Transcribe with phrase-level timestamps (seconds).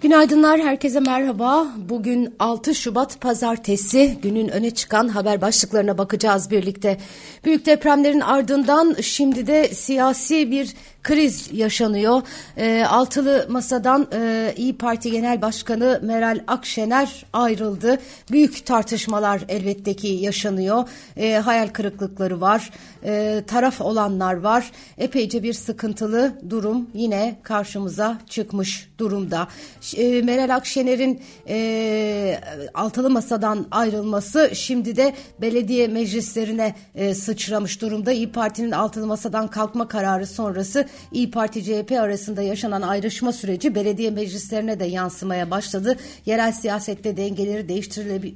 [0.00, 1.66] Günaydınlar, herkese merhaba.
[1.76, 6.98] Bugün 6 Şubat Pazartesi günün öne çıkan haber başlıklarına bakacağız birlikte.
[7.44, 12.22] Büyük depremlerin ardından şimdi de siyasi bir kriz yaşanıyor.
[12.56, 17.98] E, altılı masadan e, İyi Parti Genel Başkanı Meral Akşener ayrıldı.
[18.30, 20.88] Büyük tartışmalar elbette ki yaşanıyor.
[21.16, 22.70] E, hayal kırıklıkları var.
[23.04, 24.70] E, taraf olanlar var.
[24.98, 29.48] Epeyce bir sıkıntılı durum yine karşımıza çıkmış durumda.
[29.96, 32.40] E, Meral Akşener'in e,
[32.74, 38.12] altılı masadan ayrılması şimdi de belediye meclislerine e, sıçramış durumda.
[38.12, 44.10] İyi Parti'nin altılı masadan kalkma kararı sonrası İyi Parti CHP arasında yaşanan ayrışma süreci belediye
[44.10, 45.96] meclislerine de yansımaya başladı.
[46.26, 47.68] Yerel siyasette dengeleri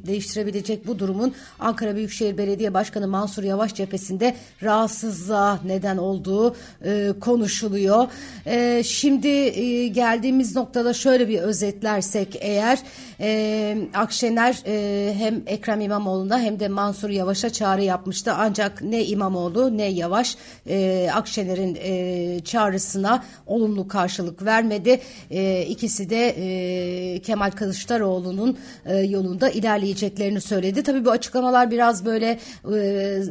[0.07, 8.09] değiştirebilecek bu durumun Ankara Büyükşehir Belediye Başkanı Mansur Yavaş cephesinde rahatsızlığa neden olduğu e, konuşuluyor.
[8.47, 12.79] E, şimdi e, geldiğimiz noktada şöyle bir özetlersek eğer
[13.21, 18.33] e, Akşener e, hem Ekrem İmamoğlu'na hem de Mansur Yavaş'a çağrı yapmıştı.
[18.37, 20.37] Ancak ne İmamoğlu ne Yavaş
[20.69, 25.01] e, Akşener'in e, çağrısına olumlu karşılık vermedi.
[25.31, 30.83] E, ikisi de e, Kemal Kılıçdaroğlu'nun e, yolunda ilerleyeceklerini söyledi.
[30.83, 32.39] Tabii bu açıklamalar biraz böyle
[32.75, 33.23] e,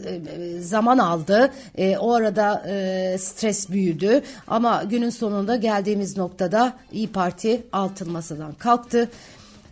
[0.60, 1.52] zaman aldı.
[1.78, 4.22] E, o arada e, stres büyüdü.
[4.48, 9.10] Ama günün sonunda geldiğimiz noktada İyi Parti altın masadan kalktı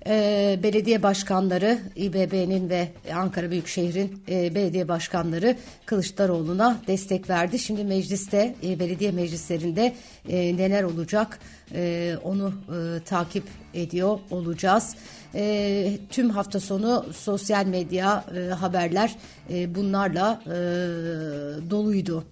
[0.08, 5.55] e, belediye başkanları İBB'nin ve Ankara Büyükşehir'in e, belediye başkanları
[5.86, 7.59] Kılıçdaroğlu'na destek verdi.
[7.59, 9.95] Şimdi mecliste e, belediye meclislerinde
[10.30, 11.39] e, neler olacak
[11.73, 14.95] e, onu e, takip ediyor olacağız.
[15.36, 19.16] E, tüm hafta sonu sosyal medya e, haberler
[19.50, 20.50] e, bunlarla e,
[21.70, 22.25] doluydu.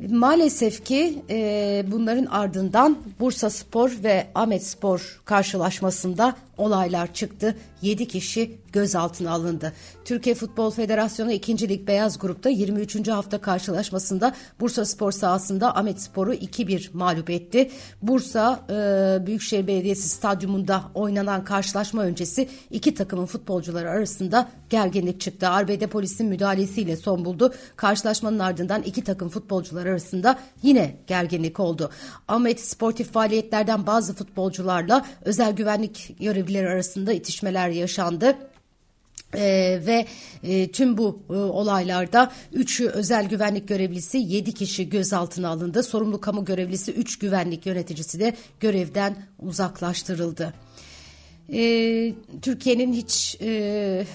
[0.00, 7.56] Maalesef ki e, bunların ardından Bursa Spor ve Ahmet Spor karşılaşmasında olaylar çıktı.
[7.82, 9.72] 7 kişi gözaltına alındı.
[10.04, 11.68] Türkiye Futbol Federasyonu 2.
[11.68, 13.08] Lig Beyaz Grup'ta 23.
[13.08, 17.70] hafta karşılaşmasında Bursa Spor sahasında Ahmet Spor'u 2-1 mağlup etti.
[18.02, 25.48] Bursa e, Büyükşehir Belediyesi stadyumunda oynanan karşılaşma öncesi iki takımın futbolcuları arasında gerginlik çıktı.
[25.48, 27.54] Arbede polisin müdahalesiyle son buldu.
[27.76, 31.90] Karşılaşmanın ardından iki takım futbolcular arasında yine gerginlik oldu.
[32.28, 38.36] Ahmet sportif faaliyetlerden bazı futbolcularla özel güvenlik görevlileri arasında itişmeler yaşandı.
[39.34, 40.06] Ee, ve
[40.42, 45.82] e, tüm bu e, olaylarda 3 özel güvenlik görevlisi 7 kişi gözaltına alındı.
[45.82, 50.54] Sorumlu kamu görevlisi 3 güvenlik yöneticisi de görevden uzaklaştırıldı.
[51.52, 54.06] Ee, Türkiye'nin hiç e,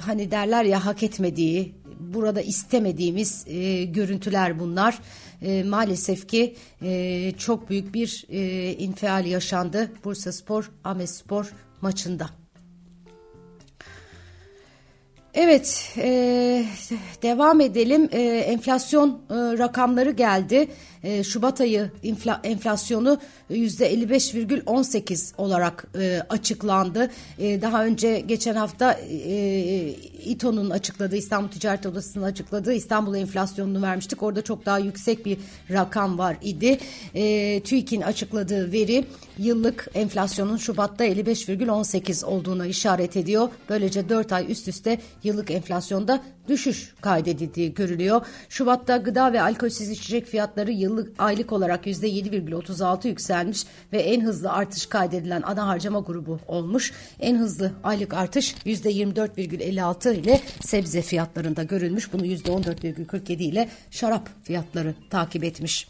[0.00, 4.98] hani derler ya hak etmediği, burada istemediğimiz e, görüntüler bunlar.
[5.44, 12.43] E, maalesef ki e, çok büyük bir e, infial yaşandı Bursa Spor, Ahmet Spor maçında.
[15.34, 16.64] Evet, e,
[17.22, 18.08] devam edelim.
[18.12, 20.68] E, enflasyon e, rakamları geldi.
[21.04, 23.18] E, Şubat ayı infla, enflasyonu
[23.50, 27.10] %55,18 olarak e, açıklandı.
[27.38, 29.88] E, daha önce geçen hafta e,
[30.24, 34.22] İTO'nun açıkladığı, İstanbul Ticaret Odası'nın açıkladığı İstanbul enflasyonunu vermiştik.
[34.22, 35.38] Orada çok daha yüksek bir
[35.70, 36.78] rakam var idi.
[37.14, 39.04] E, TÜİK'in açıkladığı veri
[39.38, 43.48] yıllık enflasyonun Şubat'ta 55,18 olduğuna işaret ediyor.
[43.68, 48.26] Böylece 4 ay üst üste yıllık enflasyonda düşüş kaydedildiği görülüyor.
[48.48, 54.86] Şubat'ta gıda ve alkolsüz içecek fiyatları yıllık aylık olarak %7,36 yükselmiş ve en hızlı artış
[54.86, 56.92] kaydedilen ana harcama grubu olmuş.
[57.20, 62.12] En hızlı aylık artış %24,56 ile sebze fiyatlarında görülmüş.
[62.12, 65.88] Bunu %14,47 ile şarap fiyatları takip etmiş.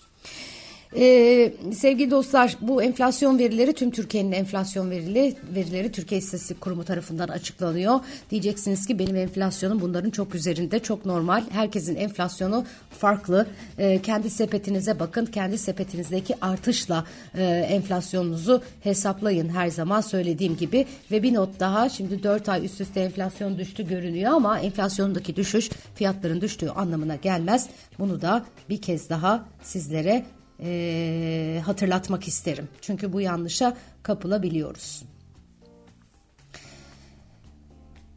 [0.97, 7.29] Ee, sevgili dostlar bu enflasyon verileri tüm Türkiye'nin enflasyon verileri, verileri Türkiye İstatistik Kurumu tarafından
[7.29, 8.01] açıklanıyor.
[8.31, 11.45] Diyeceksiniz ki benim enflasyonum bunların çok üzerinde çok normal.
[11.51, 13.47] Herkesin enflasyonu farklı.
[13.79, 15.27] Ee, kendi sepetinize bakın.
[15.27, 17.05] Kendi sepetinizdeki artışla
[17.35, 20.87] e, enflasyonunuzu hesaplayın her zaman söylediğim gibi.
[21.11, 25.71] Ve bir not daha şimdi 4 ay üst üste enflasyon düştü görünüyor ama enflasyondaki düşüş
[25.95, 27.69] fiyatların düştüğü anlamına gelmez.
[27.99, 30.25] Bunu da bir kez daha sizlere
[30.63, 32.69] e, hatırlatmak isterim.
[32.81, 35.03] Çünkü bu yanlışa kapılabiliyoruz.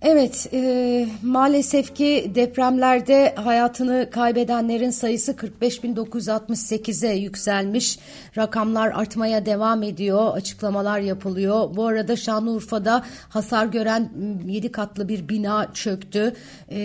[0.09, 7.99] Evet, e, maalesef ki depremlerde hayatını kaybedenlerin sayısı 45.968'e yükselmiş.
[8.37, 11.75] Rakamlar artmaya devam ediyor, açıklamalar yapılıyor.
[11.75, 14.11] Bu arada Şanlıurfa'da hasar gören
[14.45, 16.33] 7 katlı bir bina çöktü.
[16.71, 16.79] E,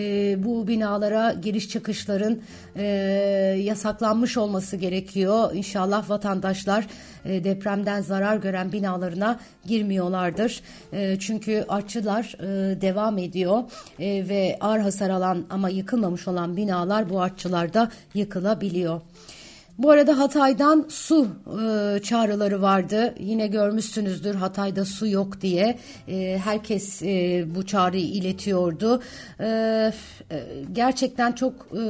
[0.44, 2.42] bu binalara giriş çıkışların
[2.76, 2.84] e,
[3.62, 5.50] yasaklanmış olması gerekiyor.
[5.54, 6.86] İnşallah vatandaşlar
[7.24, 10.60] e, depremden zarar gören binalarına girmiyorlardır.
[10.92, 13.62] E, çünkü artçılar e, devam ediyor
[14.00, 19.00] ve ağır hasar alan ama yıkılmamış olan binalar bu artçılarda yıkılabiliyor.
[19.78, 23.14] Bu arada Hatay'dan su e, çağrıları vardı.
[23.18, 25.78] Yine görmüşsünüzdür Hatay'da su yok diye.
[26.08, 29.02] E, herkes e, bu çağrıyı iletiyordu.
[29.40, 29.92] E, e,
[30.72, 31.84] gerçekten çok e,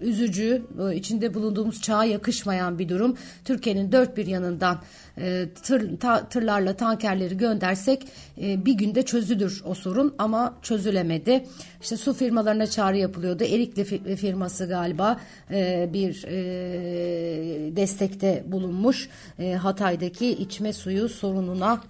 [0.00, 3.16] üzücü, e, içinde bulunduğumuz çağa yakışmayan bir durum.
[3.44, 4.78] Türkiye'nin dört bir yanından
[5.18, 8.06] e, tır, ta, tırlarla tankerleri göndersek
[8.42, 11.44] e, bir günde çözülür o sorun ama çözülemedi.
[11.82, 13.44] İşte su firmalarına çağrı yapılıyordu.
[13.44, 15.20] Erikli firması galiba
[15.50, 19.08] e, bir e, destekte bulunmuş.
[19.38, 21.80] E, Hatay'daki içme suyu sorununa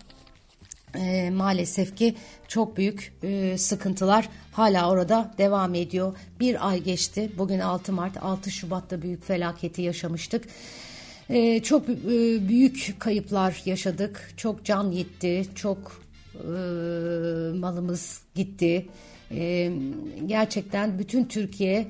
[0.95, 2.15] e, maalesef ki
[2.49, 6.17] çok büyük e, sıkıntılar hala orada devam ediyor.
[6.41, 7.31] Bir ay geçti.
[7.39, 10.45] Bugün 6 Mart, 6 Şubat'ta büyük felaketi yaşamıştık.
[11.31, 14.33] E, çok e, büyük kayıplar yaşadık.
[14.37, 15.47] Çok can gitti.
[15.55, 16.01] Çok
[16.35, 16.49] e,
[17.59, 18.87] malımız gitti.
[19.31, 19.73] E,
[20.27, 21.87] gerçekten bütün Türkiye'yi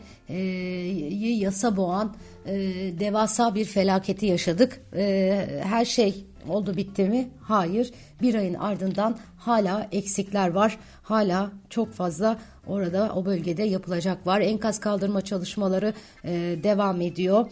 [1.26, 2.16] e, yasa boğan
[2.46, 2.54] e,
[3.00, 4.80] devasa bir felaketi yaşadık.
[4.96, 7.28] E, her şey oldu bitti mi?
[7.40, 7.90] Hayır.
[8.22, 10.78] Bir ayın ardından hala eksikler var.
[11.02, 14.40] Hala çok fazla orada o bölgede yapılacak var.
[14.40, 15.94] Enkaz kaldırma çalışmaları
[16.24, 16.30] e,
[16.62, 17.46] devam ediyor.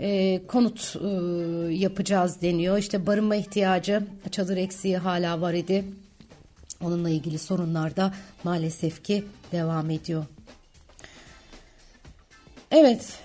[0.00, 1.08] E, konut e,
[1.74, 2.78] yapacağız deniyor.
[2.78, 5.84] İşte barınma ihtiyacı, çadır eksiği hala var idi.
[6.80, 8.14] Onunla ilgili sorunlar da
[8.44, 10.24] maalesef ki devam ediyor.
[12.70, 13.18] Evet,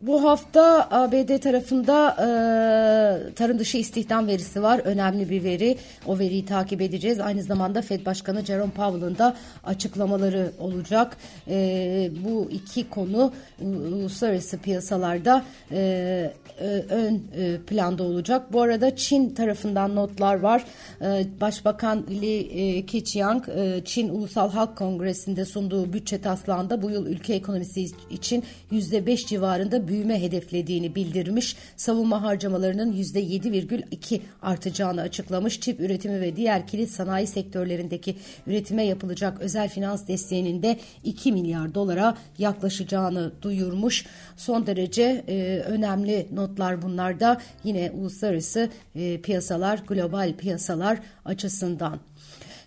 [0.00, 4.78] bu hafta ABD tarafında e, tarım dışı istihdam verisi var.
[4.78, 5.76] Önemli bir veri.
[6.06, 7.20] O veriyi takip edeceğiz.
[7.20, 11.16] Aynı zamanda Fed Başkanı Jerome Powell'ın da açıklamaları olacak.
[11.48, 18.52] E, bu iki konu uluslararası piyasalarda e, e, ön e, planda olacak.
[18.52, 20.64] Bu arada Çin tarafından notlar var.
[21.02, 23.44] E, Başbakan Li Keqiang
[23.84, 30.22] Çin Ulusal Halk Kongresi'nde sunduğu bütçe taslağında bu yıl ülke ekonomisi için %5 civarında büyüme
[30.22, 31.56] hedeflediğini bildirmiş.
[31.76, 35.60] Savunma harcamalarının %7,2 artacağını açıklamış.
[35.60, 41.74] Çip üretimi ve diğer kilit sanayi sektörlerindeki üretime yapılacak özel finans desteğinin de 2 milyar
[41.74, 44.06] dolara yaklaşacağını duyurmuş.
[44.36, 51.98] Son derece e, önemli notlar bunlar da yine uluslararası e, piyasalar, global piyasalar açısından.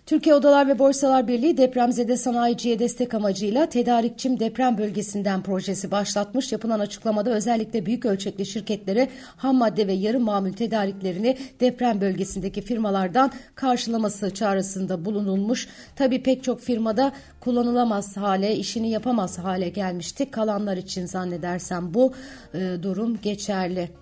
[0.06, 6.52] Türkiye Odalar ve Borsalar Birliği depremzede sanayiciye destek amacıyla Tedarikçim Deprem Bölgesinden projesi başlatmış.
[6.52, 13.32] Yapılan açıklamada özellikle büyük ölçekli şirketlere ham madde ve yarı mamül tedariklerini deprem bölgesindeki firmalardan
[13.54, 15.68] karşılaması çağrısında bulunulmuş.
[15.96, 20.30] Tabi pek çok firmada kullanılamaz hale, işini yapamaz hale gelmişti.
[20.30, 22.12] Kalanlar için zannedersem bu
[22.54, 24.01] e, durum geçerli.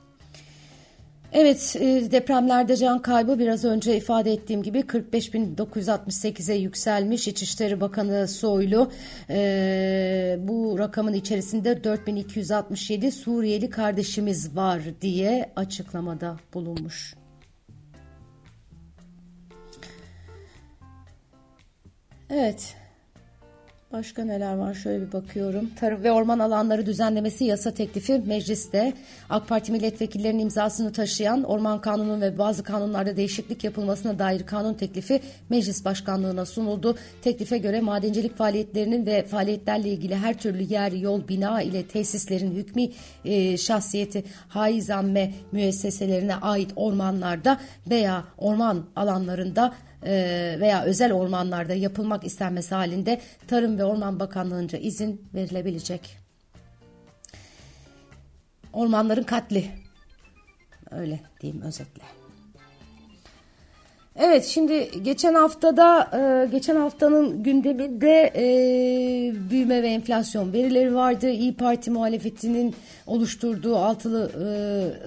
[1.33, 7.29] Evet e, depremlerde can kaybı biraz önce ifade ettiğim gibi 45.968'e yükselmiş.
[7.29, 8.93] İçişleri Bakanı Soylu
[9.31, 17.15] e, bu rakamın içerisinde 4267 Suriyeli kardeşimiz var diye açıklamada bulunmuş.
[22.31, 22.77] Evet
[23.93, 25.71] Başka neler var şöyle bir bakıyorum.
[25.77, 28.93] Tarım ve orman alanları düzenlemesi yasa teklifi mecliste
[29.31, 35.21] AK Parti milletvekillerinin imzasını taşıyan orman kanunu ve bazı kanunlarda değişiklik yapılmasına dair kanun teklifi
[35.49, 36.97] meclis başkanlığına sunuldu.
[37.23, 42.83] Teklife göre madencilik faaliyetlerinin ve faaliyetlerle ilgili her türlü yer, yol, bina ile tesislerin hükmü
[43.25, 49.73] e, şahsiyeti haizamme müesseselerine ait ormanlarda veya orman alanlarında
[50.61, 56.17] veya özel ormanlarda yapılmak istenmesi halinde Tarım ve Orman Bakanlığı'nca izin verilebilecek.
[58.73, 59.71] Ormanların katli.
[60.91, 62.03] Öyle diyeyim özetle.
[64.17, 68.45] Evet şimdi geçen haftada e, geçen haftanın gündeminde e,
[69.51, 71.31] büyüme ve enflasyon verileri vardı.
[71.31, 72.75] İyi Parti muhalefetinin
[73.07, 74.31] oluşturduğu altılı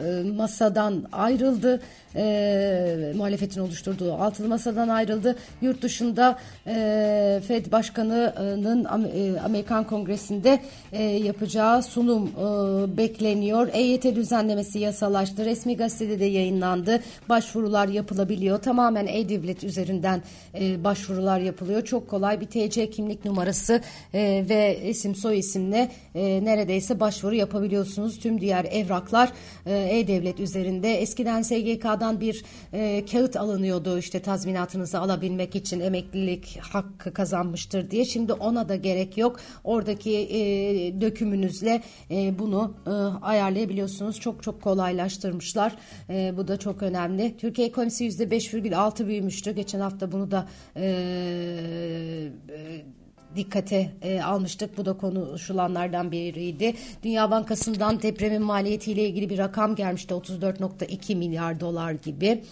[0.05, 1.81] e, masadan ayrıldı
[2.15, 5.35] e, muhalefetin oluşturduğu altılı masadan ayrıldı.
[5.61, 10.59] Yurt dışında e, Fed Başkanı'nın e, Amerikan Kongresi'nde
[10.91, 13.69] e, yapacağı sunum e, bekleniyor.
[13.73, 15.45] EYT düzenlemesi yasalaştı.
[15.45, 16.99] Resmi gazetede de yayınlandı.
[17.29, 18.61] Başvurular yapılabiliyor.
[18.61, 20.21] Tamam tamamen e-devlet üzerinden
[20.59, 21.81] e, başvurular yapılıyor.
[21.81, 23.81] Çok kolay bir TC kimlik numarası
[24.13, 28.19] e, ve isim soy isimle e, neredeyse başvuru yapabiliyorsunuz.
[28.19, 29.31] Tüm diğer evraklar
[29.65, 30.93] e, e-devlet üzerinde.
[30.93, 31.41] Eskiden
[32.03, 32.43] SGK'dan bir
[32.73, 38.05] e, kağıt alınıyordu işte tazminatınızı alabilmek için emeklilik hakkı kazanmıştır diye.
[38.05, 39.39] Şimdi ona da gerek yok.
[39.63, 41.81] Oradaki e, dökümünüzle
[42.11, 42.89] e, bunu e,
[43.25, 44.19] ayarlayabiliyorsunuz.
[44.19, 45.75] Çok çok kolaylaştırmışlar.
[46.09, 47.37] E, bu da çok önemli.
[47.37, 49.51] Türkiye ekonomisi %5,6 büyümüştü.
[49.51, 50.85] Geçen hafta bunu da e,
[52.49, 53.02] e,
[53.35, 54.77] dikkate e, almıştık.
[54.77, 56.73] Bu da konuşulanlardan biriydi.
[57.03, 60.13] Dünya Bankası'ndan depremin maliyetiyle ilgili bir rakam gelmişti.
[60.13, 62.43] 34.2 milyar dolar gibi.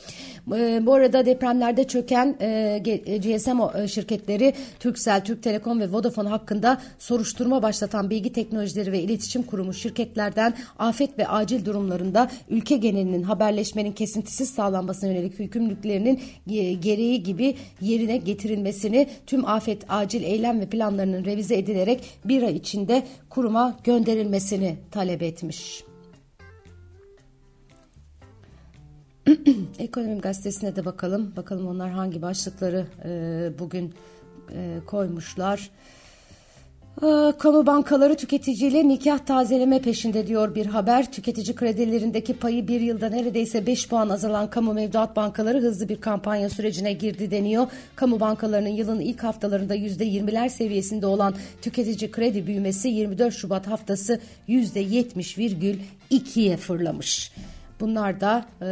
[0.55, 2.81] E, bu arada depremlerde çöken e,
[3.17, 9.43] GSM e, şirketleri Turkcell, Türk Telekom ve Vodafone hakkında soruşturma başlatan Bilgi Teknolojileri ve İletişim
[9.43, 16.21] Kurumu şirketlerden afet ve acil durumlarında ülke genelinin haberleşmenin kesintisiz sağlanmasına yönelik yükümlülüklerinin
[16.81, 23.07] gereği gibi yerine getirilmesini tüm afet, acil eylem ve planlarının revize edilerek bir ay içinde
[23.29, 25.83] kuruma gönderilmesini talep etmiş.
[29.79, 31.33] Ekonomi gazetesine de bakalım.
[31.35, 33.93] Bakalım onlar hangi başlıkları e, bugün
[34.53, 35.71] e, koymuşlar.
[37.03, 41.11] Ee, kamu bankaları tüketiciyle nikah tazeleme peşinde diyor bir haber.
[41.11, 46.49] Tüketici kredilerindeki payı bir yılda neredeyse 5 puan azalan kamu mevduat bankaları hızlı bir kampanya
[46.49, 47.67] sürecine girdi deniyor.
[47.95, 56.57] Kamu bankalarının yılın ilk haftalarında %20'ler seviyesinde olan tüketici kredi büyümesi 24 Şubat haftası %70,2'ye
[56.57, 57.31] fırlamış.
[57.81, 58.69] Bunlar da e,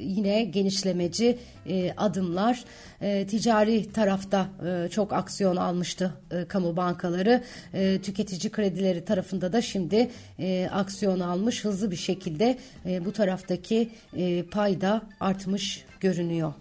[0.00, 2.64] yine genişlemeci e, adımlar.
[3.00, 7.44] E, ticari tarafta e, çok aksiyon almıştı e, kamu bankaları.
[7.74, 11.64] E, tüketici kredileri tarafında da şimdi e, aksiyon almış.
[11.64, 16.52] Hızlı bir şekilde e, bu taraftaki e, payda artmış görünüyor.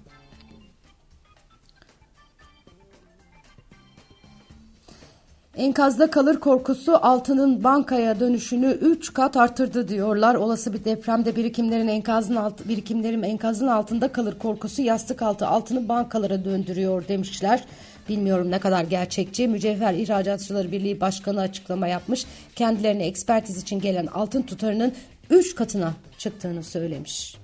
[5.57, 10.35] Enkazda kalır korkusu altının bankaya dönüşünü 3 kat arttırdı diyorlar.
[10.35, 16.45] Olası bir depremde birikimlerin enkazın alt, birikimlerin enkazın altında kalır korkusu yastık altı altını bankalara
[16.45, 17.63] döndürüyor demişler.
[18.09, 19.47] Bilmiyorum ne kadar gerçekçi.
[19.47, 22.25] Mücevher İhracatçıları Birliği Başkanı açıklama yapmış.
[22.55, 24.93] Kendilerine ekspertiz için gelen altın tutarının
[25.29, 27.37] 3 katına çıktığını söylemiş.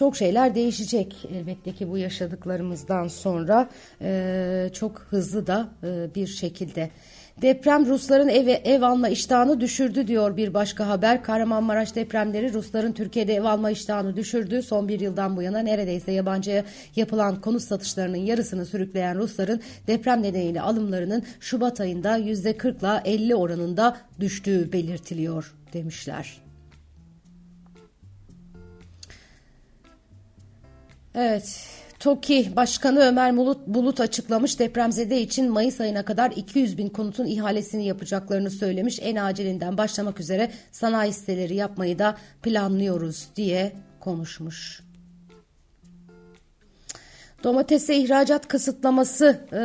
[0.00, 3.68] Çok şeyler değişecek elbette ki bu yaşadıklarımızdan sonra
[4.02, 6.90] e, çok hızlı da e, bir şekilde.
[7.42, 11.22] Deprem Rusların ev, ev alma iştahını düşürdü diyor bir başka haber.
[11.22, 14.62] Kahramanmaraş depremleri Rusların Türkiye'de ev alma iştahını düşürdü.
[14.62, 16.64] Son bir yıldan bu yana neredeyse yabancıya
[16.96, 23.96] yapılan konut satışlarının yarısını sürükleyen Rusların deprem nedeniyle alımlarının Şubat ayında %40 ile 50 oranında
[24.20, 26.49] düştüğü belirtiliyor demişler.
[31.14, 31.66] Evet.
[31.98, 37.86] TOKİ Başkanı Ömer Bulut, Bulut açıklamış depremzede için Mayıs ayına kadar 200 bin konutun ihalesini
[37.86, 38.98] yapacaklarını söylemiş.
[39.02, 44.89] En acilinden başlamak üzere sanayi siteleri yapmayı da planlıyoruz diye konuşmuş.
[47.44, 49.60] Domatese ihracat kısıtlaması e,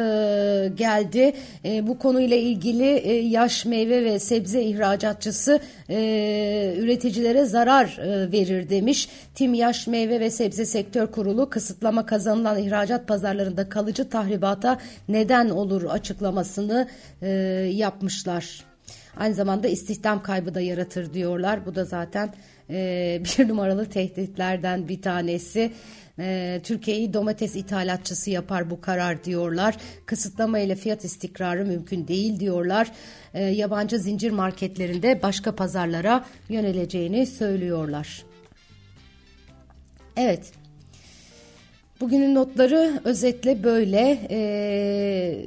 [0.75, 1.34] geldi.
[1.65, 8.70] E, bu konuyla ilgili e, yaş meyve ve sebze ihracatçısı e, üreticilere zarar e, verir
[8.70, 9.10] demiş.
[9.36, 14.79] Tim Yaş Meyve ve Sebze Sektör Kurulu kısıtlama kazanılan ihracat pazarlarında kalıcı tahribata
[15.10, 16.88] neden olur açıklamasını
[17.22, 17.29] e,
[17.74, 18.63] yapmışlar.
[19.17, 21.65] Aynı zamanda istihdam kaybı da yaratır diyorlar.
[21.65, 22.34] Bu da zaten
[22.70, 25.72] e, bir numaralı tehditlerden bir tanesi.
[26.19, 29.77] E, Türkiye'yi domates ithalatçısı yapar bu karar diyorlar.
[30.05, 32.91] Kısıtlama ile fiyat istikrarı mümkün değil diyorlar.
[33.34, 38.24] E, yabancı zincir marketlerinde başka pazarlara yöneleceğini söylüyorlar.
[40.17, 40.51] Evet.
[42.01, 44.27] Bugünün notları özetle böyle.
[44.29, 45.45] Ee,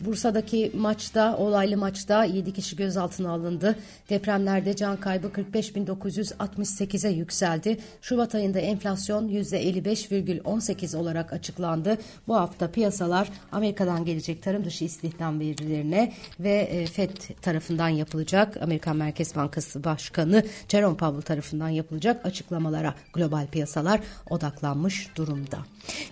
[0.00, 3.76] Bursa'daki maçta, olaylı maçta 7 kişi gözaltına alındı.
[4.10, 7.78] Depremlerde can kaybı 45.968'e yükseldi.
[8.02, 11.98] Şubat ayında enflasyon %55,18 olarak açıklandı.
[12.28, 18.96] Bu hafta piyasalar Amerika'dan gelecek tarım dışı istihdam verilerine ve e, FED tarafından yapılacak Amerikan
[18.96, 25.58] Merkez Bankası Başkanı Jerome Powell tarafından yapılacak açıklamalara global piyasalar odaklanmış durumda.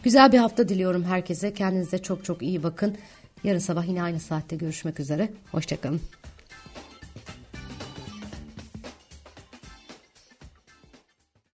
[0.03, 1.55] Güzel bir hafta diliyorum herkese.
[1.55, 2.97] Kendinize çok çok iyi bakın.
[3.45, 5.33] Yarın sabah yine aynı saatte görüşmek üzere.
[5.53, 6.01] Hoşçakalın.